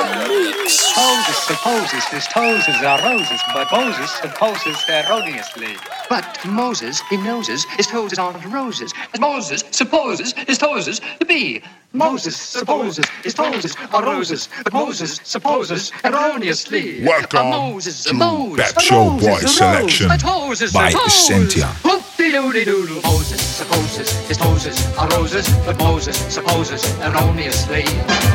[0.00, 5.76] Moses supposes his toes are roses, but Moses supposes erroneously.
[6.08, 8.92] But Moses, he noses, his toes aren't roses.
[9.12, 11.62] As Moses supposes his toes to be.
[11.92, 17.04] Moses supposes his toes are roses, but Moses supposes erroneously.
[17.04, 20.62] Welcome a Moses, a to Moses, Pep a Show Moses, Boy a selection a toes
[20.62, 21.99] is a by toes.
[22.40, 22.72] Essentia.
[22.72, 23.02] Whoop-de-doody-doodle.
[23.02, 27.84] Moses supposes his toes are roses, but Moses supposes erroneously.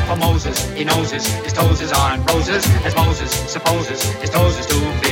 [0.06, 5.00] For Moses, he knows his, his toes aren't roses, as Moses supposes his toes to
[5.02, 5.05] be.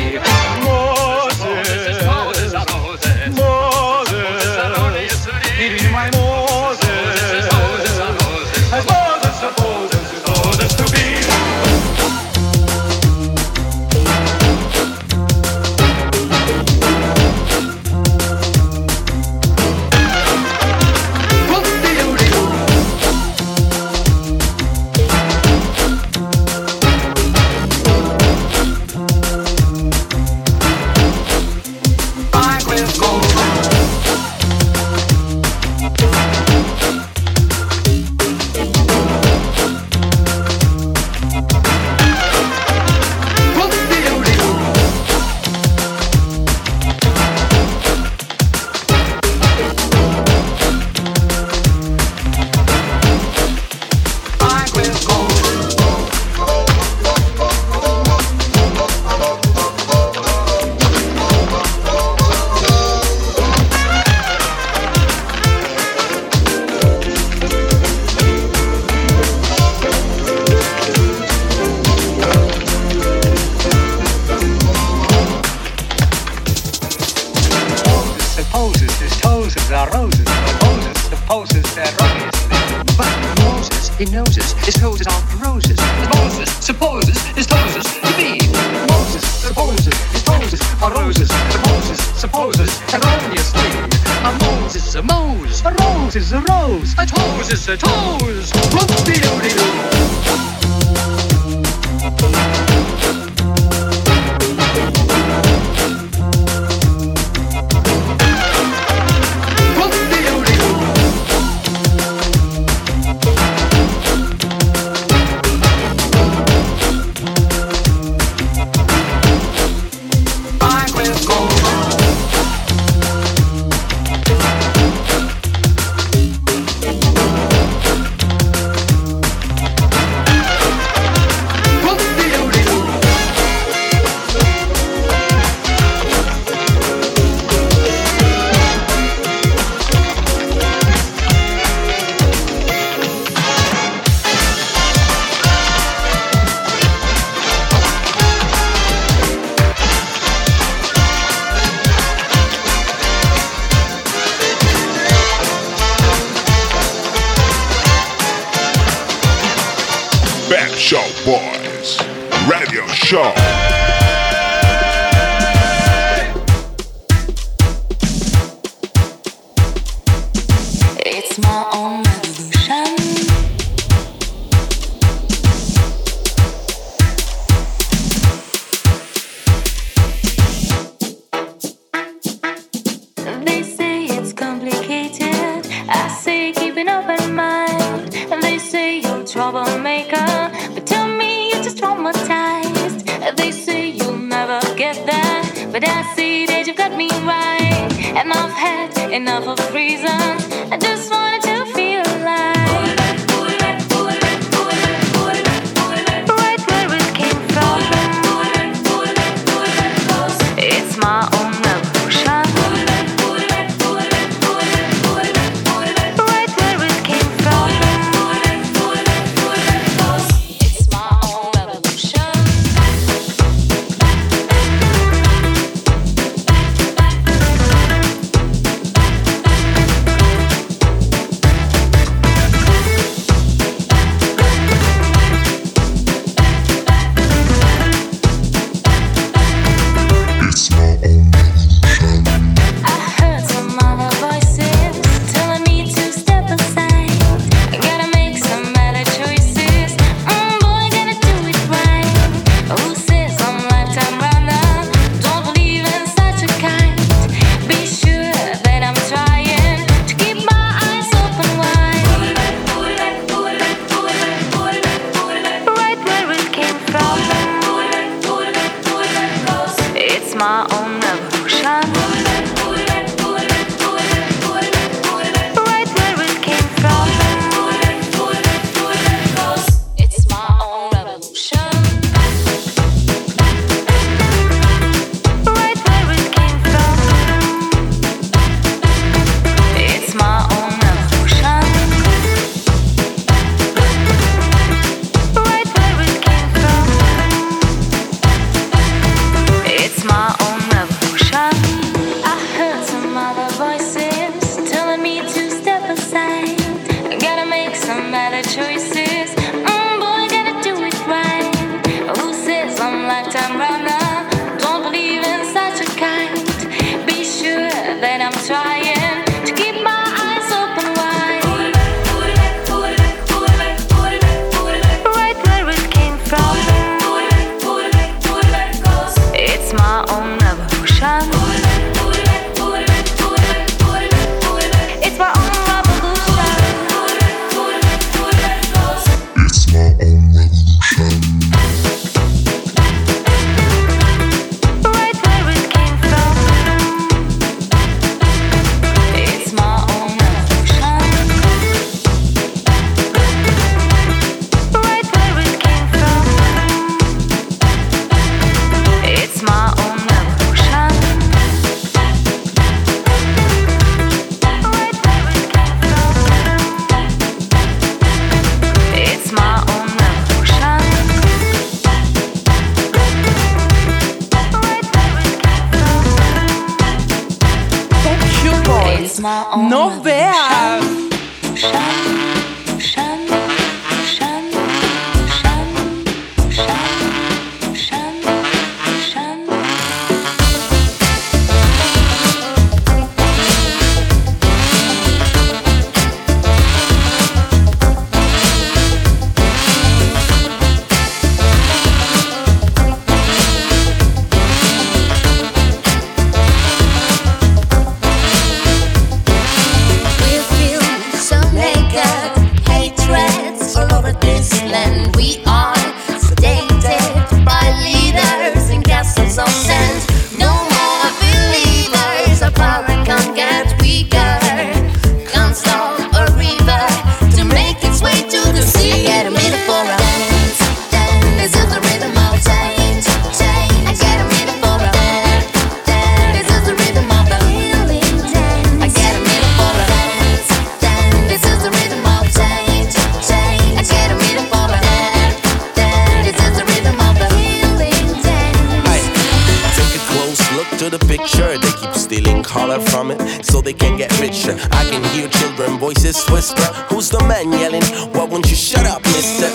[452.81, 454.56] from it so they can get richer.
[454.70, 457.84] I can hear children voices whisper, Who's the man yelling?
[458.12, 458.94] Why won't you shut up?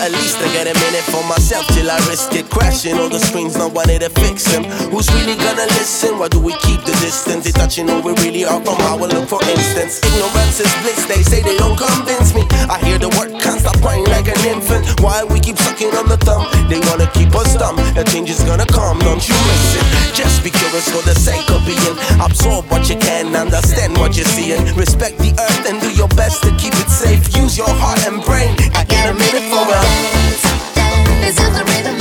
[0.00, 2.96] at least I get a minute for myself till I risk it crashing.
[2.96, 4.64] All the screens, not wanting to fix them.
[4.88, 6.18] Who's really gonna listen?
[6.18, 7.44] Why do we keep the distance?
[7.44, 10.00] They touching who we really are from our look, for instance.
[10.00, 12.48] Ignorance is bliss, they say they don't convince me.
[12.72, 14.88] I hear the word can't stop crying like an infant.
[15.04, 16.48] Why we keep sucking on the thumb?
[16.72, 17.76] They wanna keep us dumb.
[17.92, 19.84] The change is gonna come, don't you miss it?
[20.16, 21.96] Just be curious for the sake of being.
[22.20, 24.64] Absorb what you can, understand what you're seeing.
[24.74, 27.20] Respect the earth and do your best to keep it safe.
[27.36, 28.56] Use your heart and brain.
[28.72, 30.42] I get a minute for a dance,
[30.74, 31.99] dance, dance the rhythm.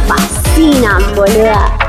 [0.08, 1.83] fascinan, boluda.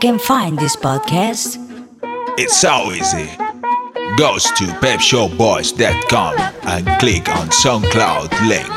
[0.00, 1.58] can find this podcast?
[2.38, 3.28] It's so easy.
[4.16, 8.70] Go to pepshowboys.com and click on SoundCloud link.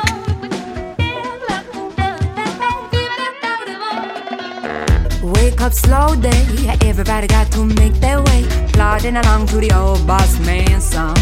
[5.33, 8.45] Wake up slow day, everybody got to make their way.
[8.73, 11.15] Plodding along to the old boss man song.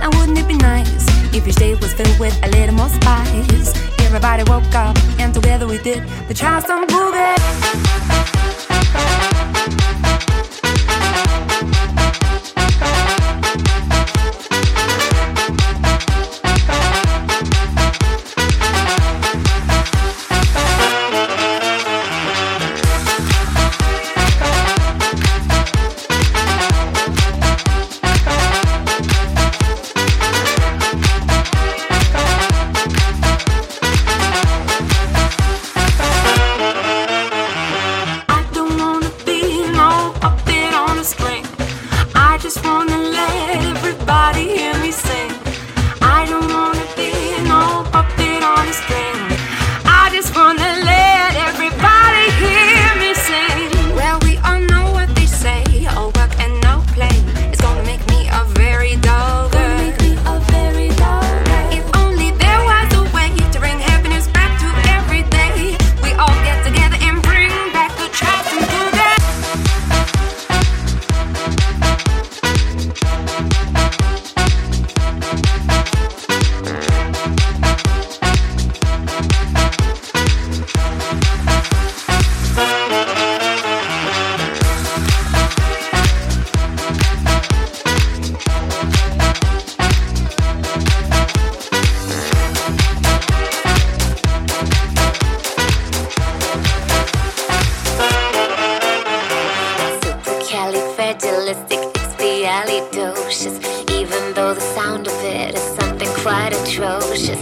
[0.00, 3.85] Now wouldn't it be nice if your day was filled with a little more spice?
[4.06, 8.45] Everybody woke up, and together we did the Charleston Boogie.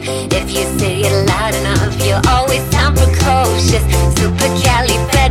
[0.07, 3.83] If you say it loud enough, you're always sound precocious.
[4.14, 5.23] Supercalifragilistic.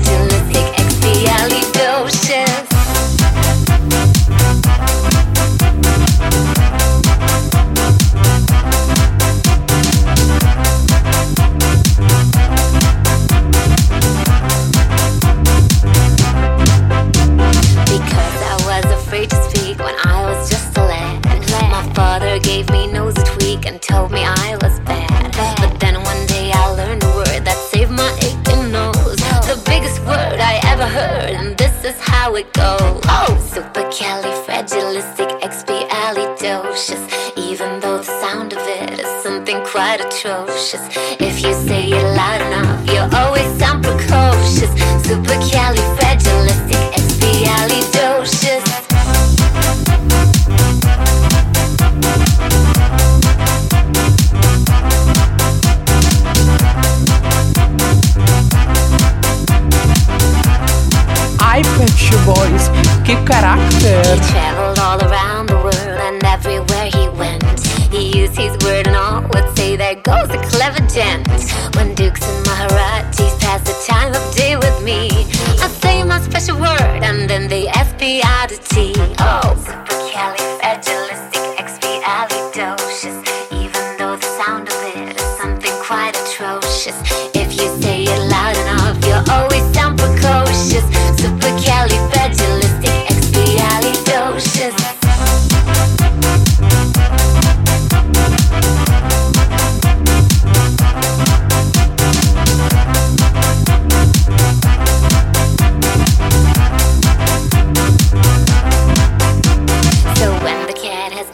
[39.73, 40.87] quite atrocious.
[41.19, 43.72] If you say it loud enough, you're always on.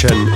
[0.00, 0.29] Selection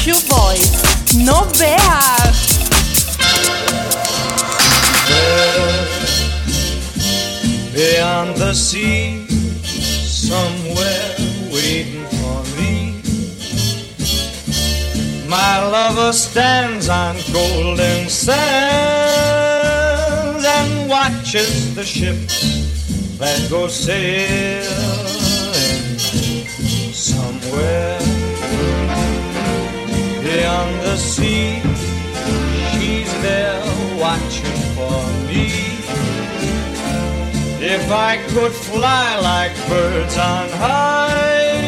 [0.00, 0.70] Pep's Show Boys.
[1.16, 2.38] No veas.
[7.74, 9.26] Beyond the sea,
[10.06, 11.16] somewhere
[11.52, 13.02] waiting for me.
[15.28, 18.34] My lover stands on golden sands
[20.44, 24.68] and watches the ships that go sailing
[26.92, 28.09] somewhere
[30.30, 31.60] beyond the sea.
[32.70, 33.62] She's there
[33.98, 35.46] watching for me.
[37.62, 41.60] If I could fly like birds on high,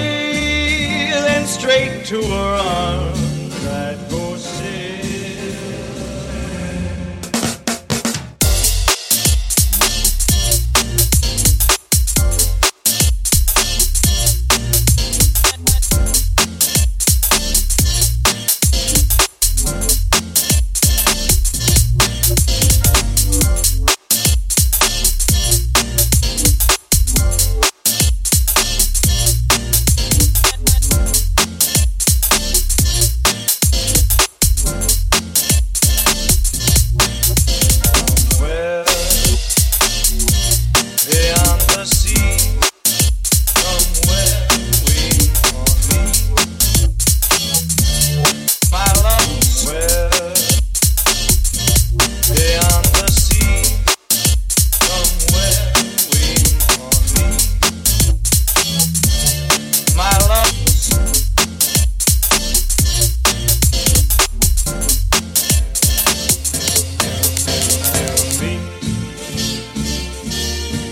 [1.27, 3.22] then straight to her arms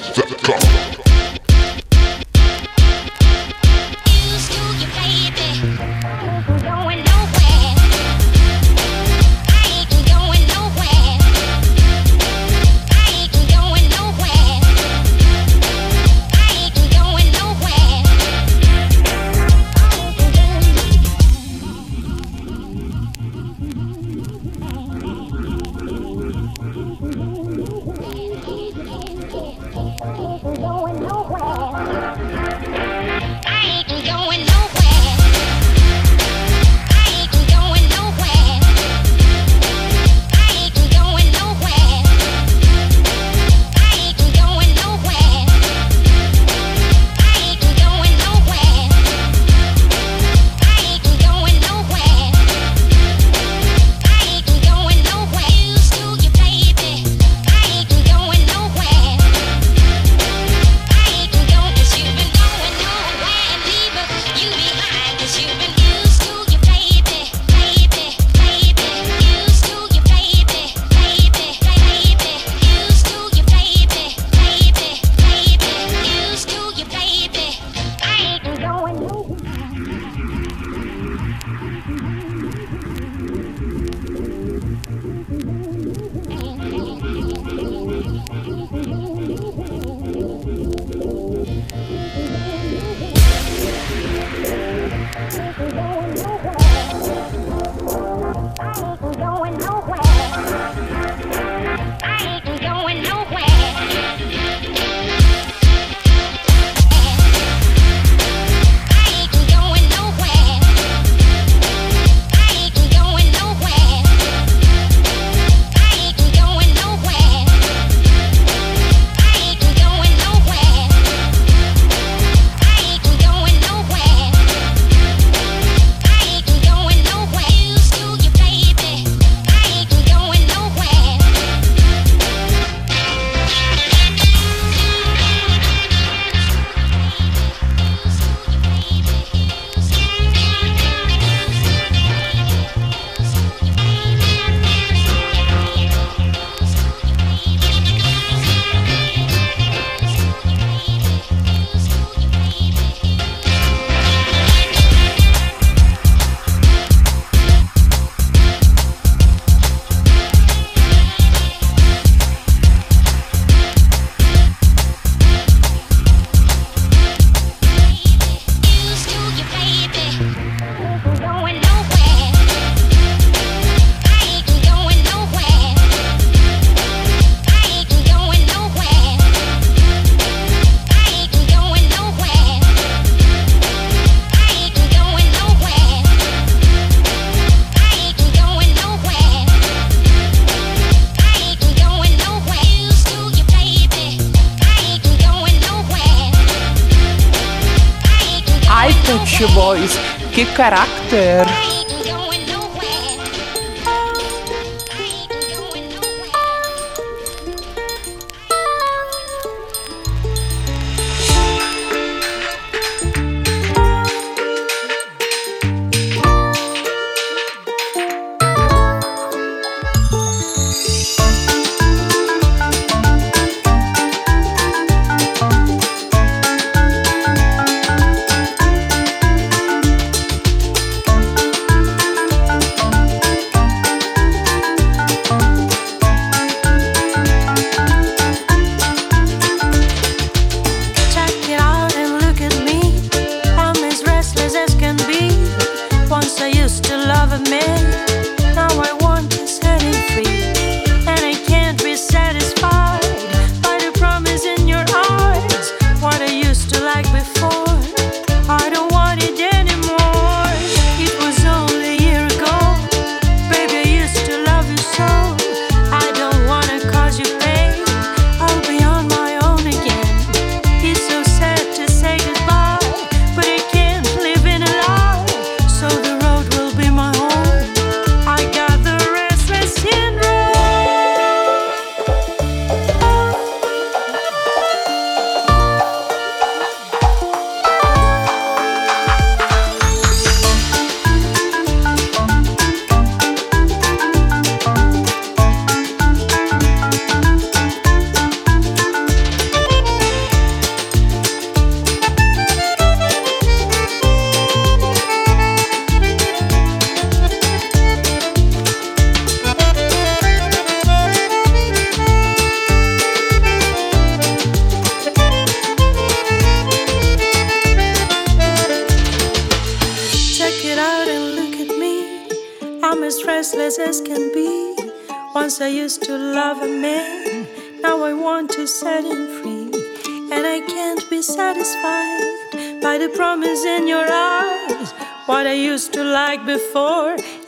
[0.00, 0.21] PepShowBoys.com.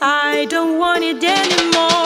[0.01, 2.04] I don't want it anymore.